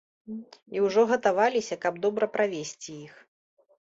[0.75, 3.13] І ўжо гатаваліся, каб добра правесці іх.